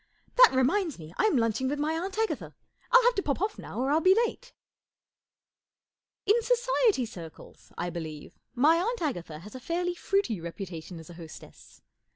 [0.35, 2.55] That reminds me, I'm lunching with my Aunt Agatha.
[2.91, 4.51] I'll have to pop off now, or I'll be late."
[6.27, 11.11] I N Society circles, I believe, my Aunt Agatha has a fairly fruity reputation as
[11.11, 11.83] a hostess.